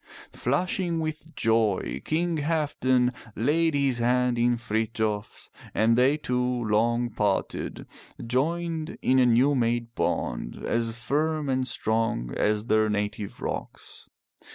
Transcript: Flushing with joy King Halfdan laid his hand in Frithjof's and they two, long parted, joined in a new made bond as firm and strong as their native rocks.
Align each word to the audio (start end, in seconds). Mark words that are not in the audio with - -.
Flushing 0.33 0.99
with 0.99 1.35
joy 1.35 2.01
King 2.03 2.37
Halfdan 2.37 3.13
laid 3.35 3.75
his 3.75 3.99
hand 3.99 4.35
in 4.39 4.57
Frithjof's 4.57 5.51
and 5.75 5.95
they 5.95 6.17
two, 6.17 6.41
long 6.43 7.11
parted, 7.11 7.85
joined 8.25 8.97
in 9.03 9.19
a 9.19 9.27
new 9.27 9.53
made 9.53 9.93
bond 9.93 10.55
as 10.65 10.97
firm 10.97 11.49
and 11.49 11.67
strong 11.67 12.33
as 12.35 12.65
their 12.65 12.89
native 12.89 13.43
rocks. 13.43 14.09